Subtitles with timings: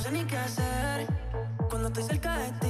[0.00, 1.06] No sé ni qué hacer
[1.68, 2.69] cuando estoy cerca de ti.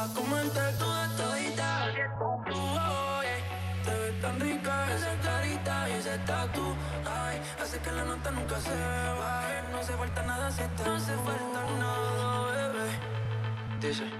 [0.00, 1.92] Pa' comentar toda todita.
[2.20, 3.20] Oh, oh
[4.22, 6.74] tan rica esa carita y ese tatu.
[7.04, 9.56] Ay, hace que la nota nunca se baje.
[9.70, 10.84] No nada si está.
[10.84, 12.88] Falta nada, bebé.
[13.82, 14.19] Dice.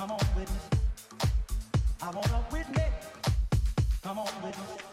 [0.00, 0.68] Come on, witness.
[2.00, 2.94] I wanna witness.
[4.02, 4.89] Come on, witness.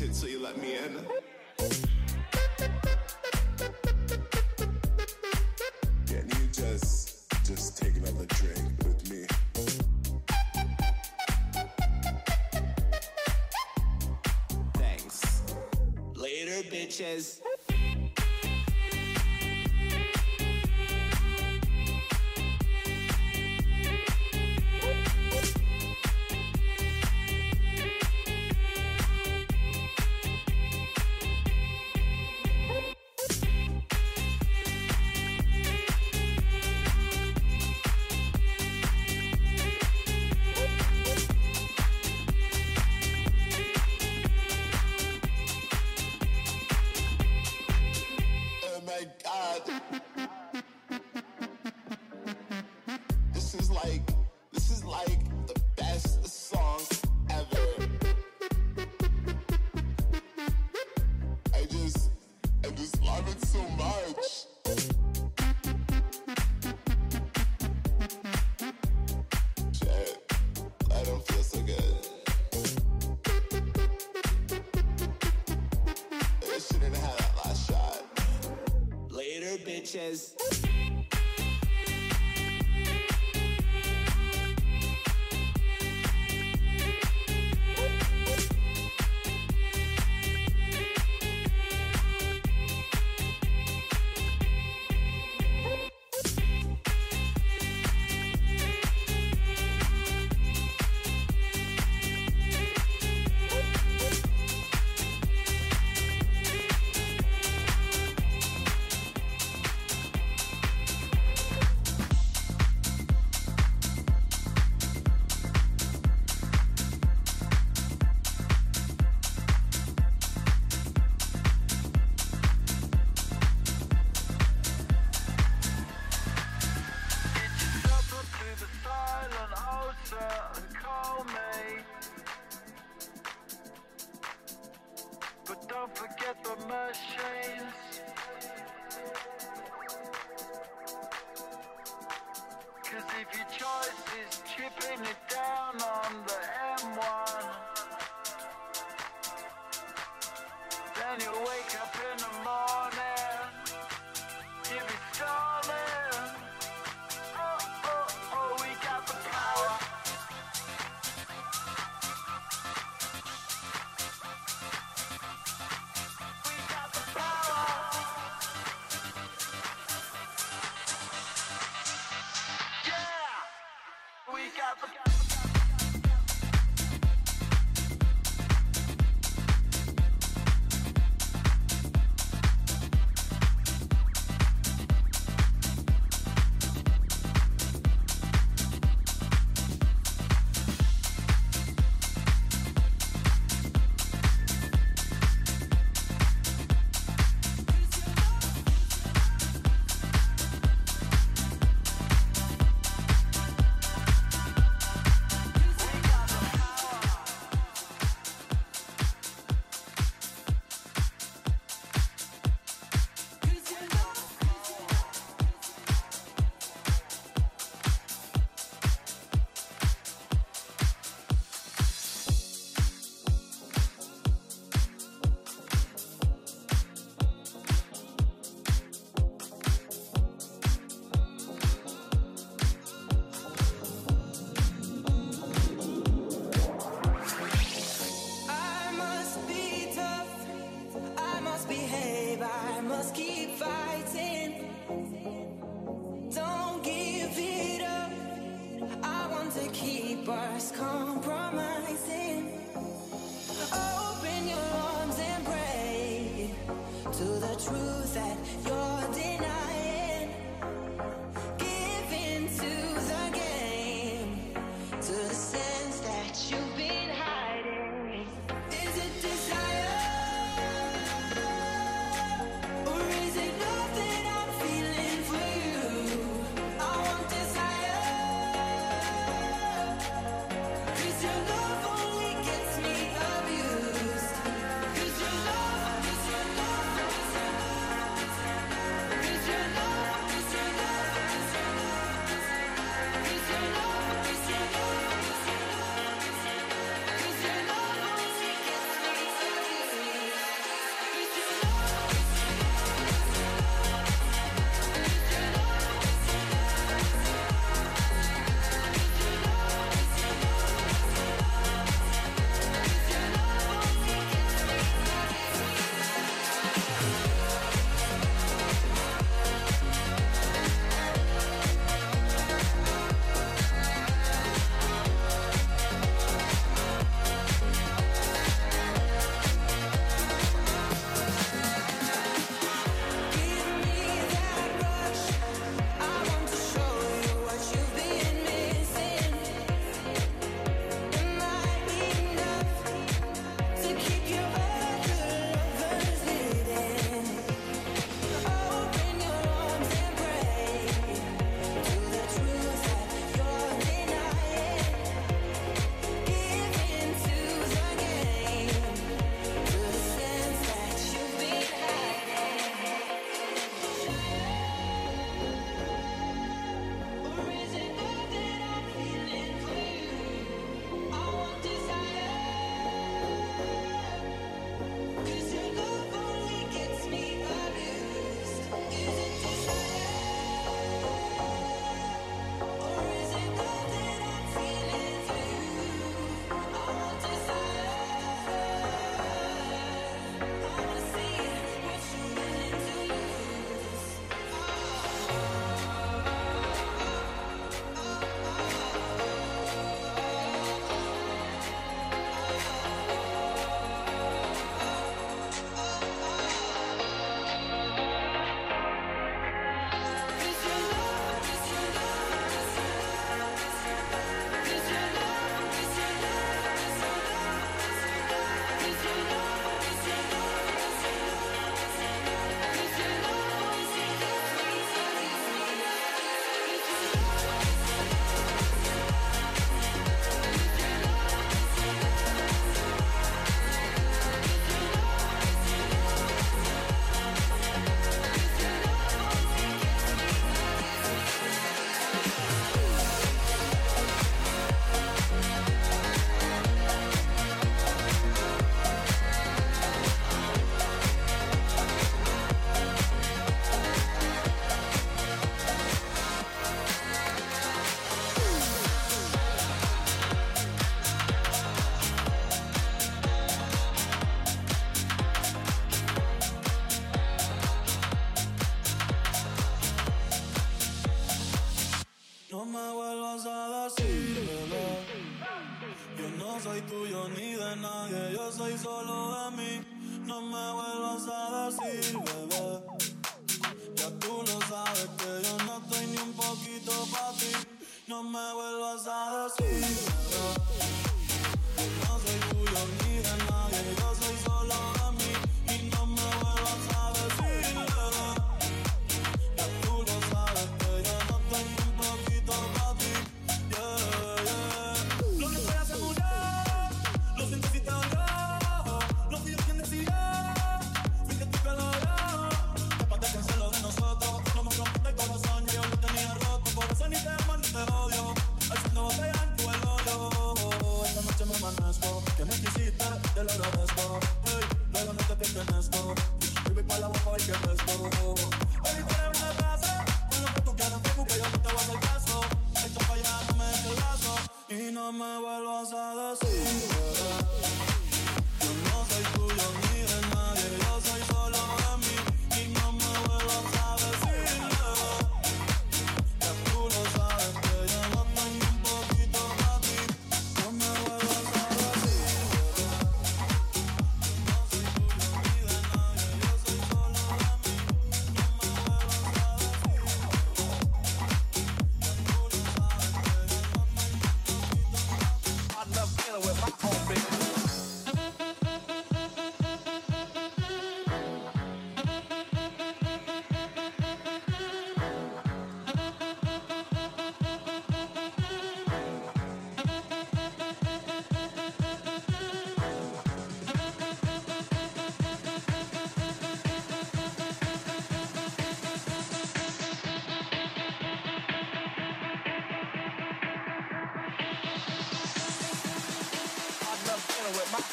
[0.00, 0.96] waited till you let me in.
[6.06, 9.26] Can you just, just take another drink with me?
[14.74, 15.42] Thanks.
[16.14, 17.40] Later, bitches.
[49.68, 50.31] Ah!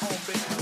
[0.00, 0.59] Dealing with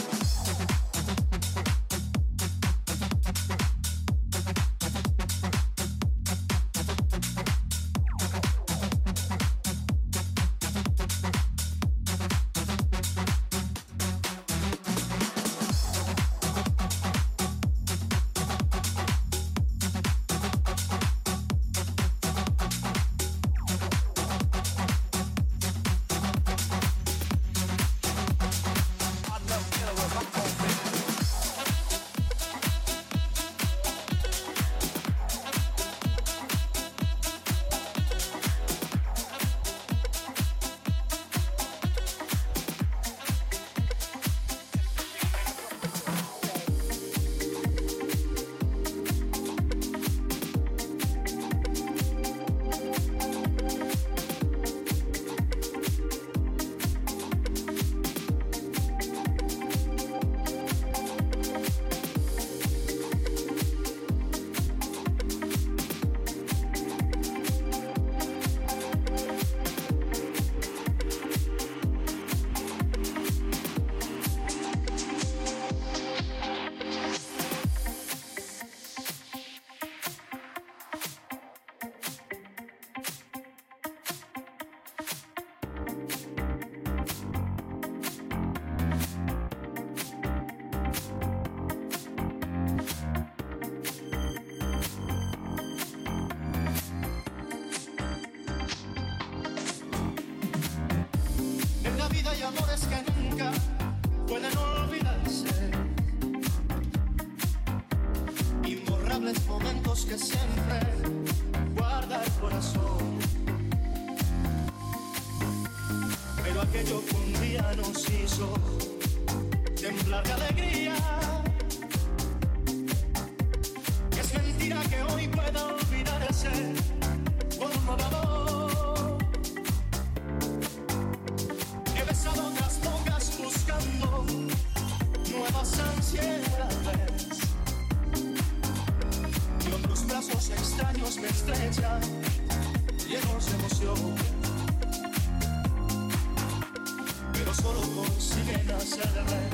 [147.32, 149.50] Pero solo consiguen hacerme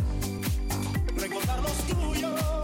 [1.16, 2.63] recordar los tuyos,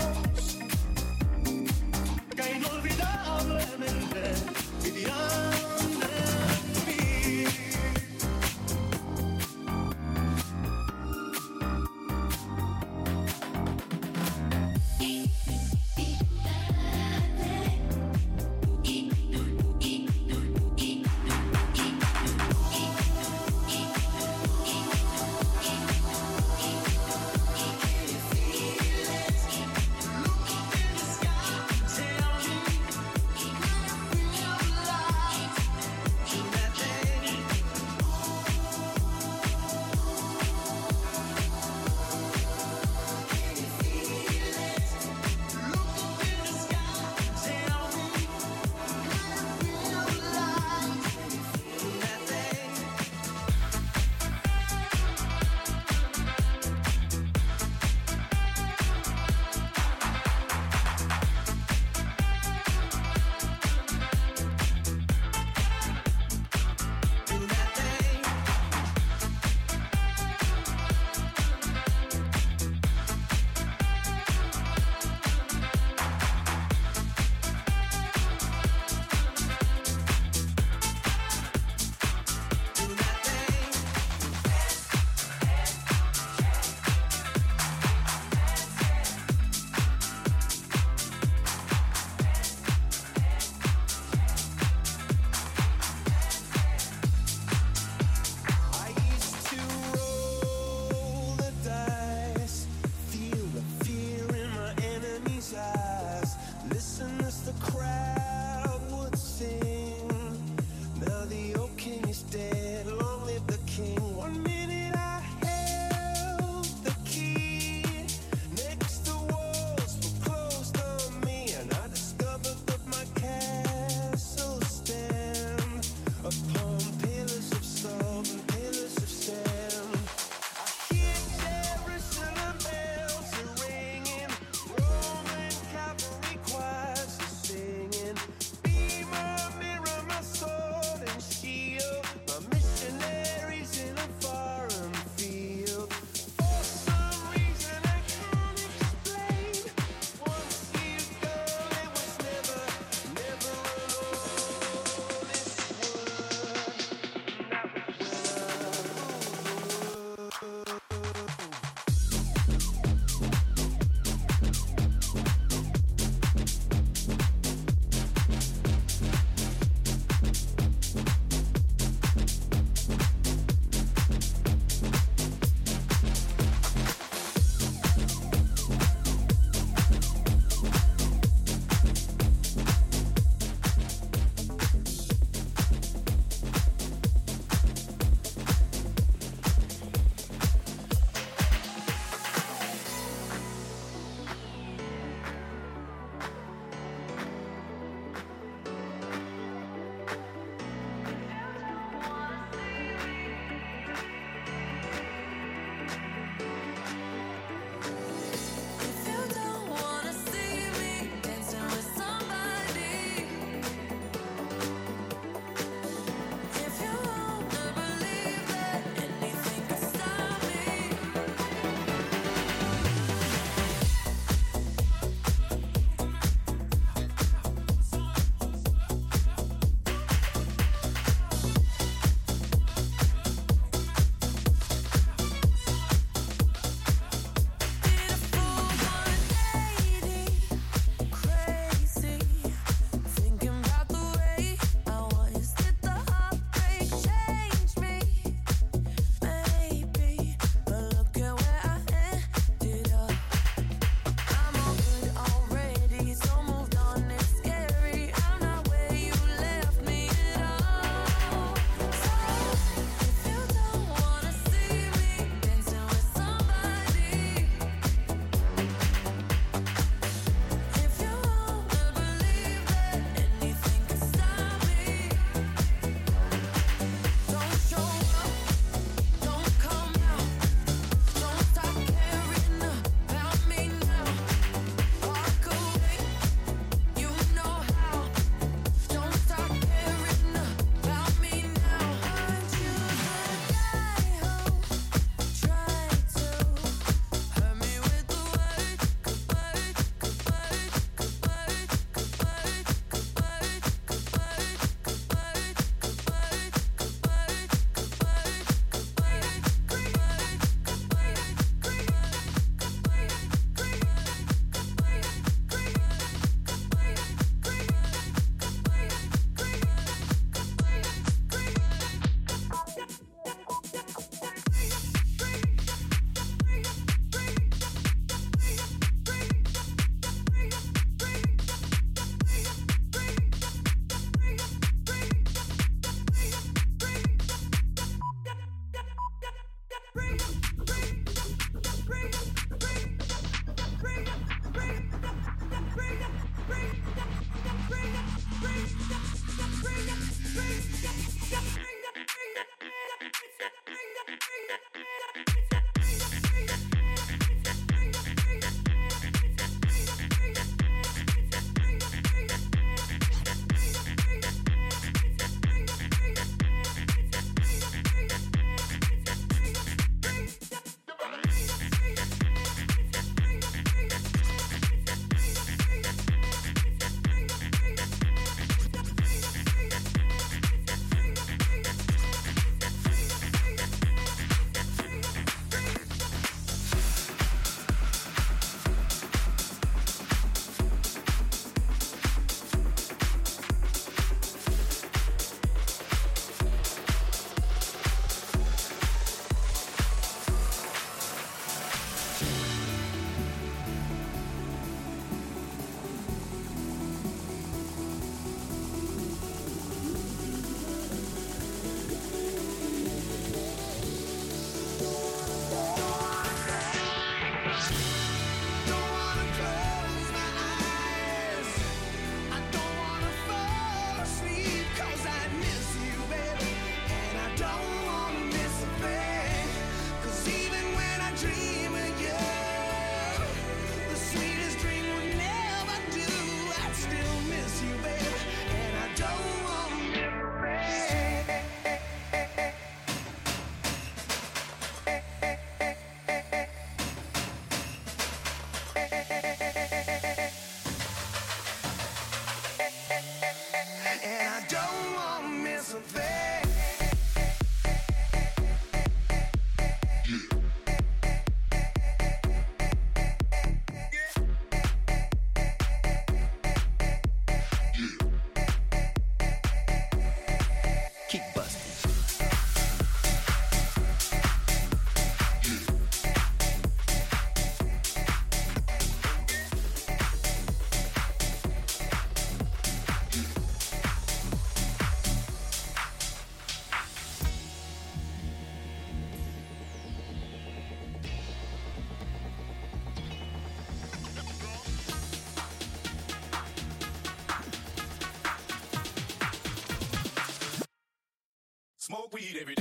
[502.32, 502.59] Weed every day,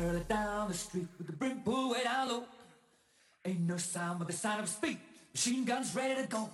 [0.00, 2.44] barely down the street with the brim pulled way down low.
[3.44, 4.98] Ain't no sound but the sound of speed.
[5.34, 6.48] Machine guns ready to go.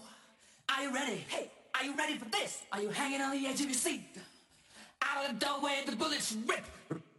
[0.70, 1.24] Are you ready?
[1.28, 2.62] Hey, are you ready for this?
[2.72, 4.16] Are you hanging on the edge of your seat?
[5.02, 6.64] Out of the doorway, the bullets rip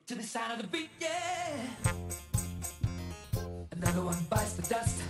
[0.08, 0.90] to the sound of the beat.
[1.00, 1.58] Yeah.
[3.72, 5.02] Another one bites the dust.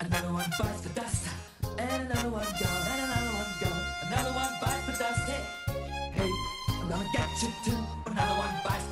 [0.00, 1.28] Another one bites the dust.
[1.78, 2.86] And another one gone.
[2.92, 3.84] And another one gone.
[4.06, 5.20] Another one bites the dust.
[5.28, 6.30] Hey, hey,
[6.80, 7.97] I'm gonna get you too.
[8.18, 8.87] Another one bites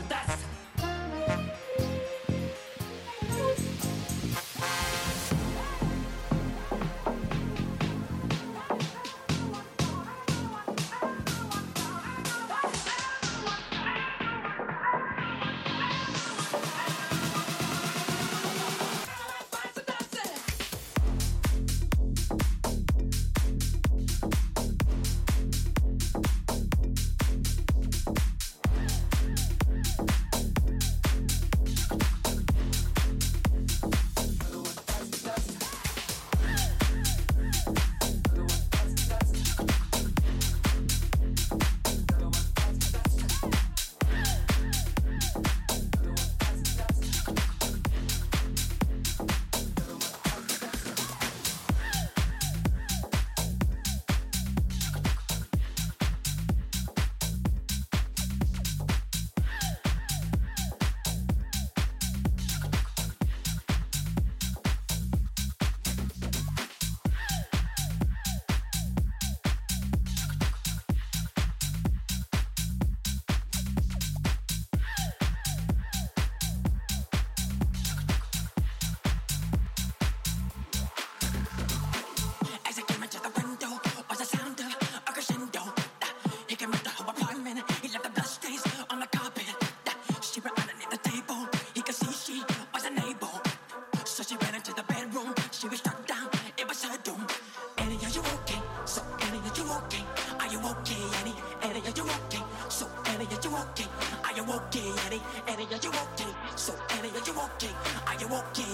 [105.77, 106.33] are you okay?
[106.56, 107.74] So Annie, are you okay?
[108.06, 108.64] Are you okay,